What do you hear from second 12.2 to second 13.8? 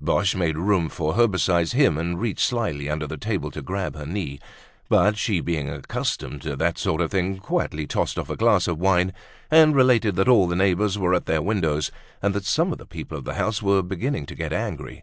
and that some of the people of the house